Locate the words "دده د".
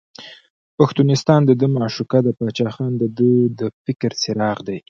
3.01-3.61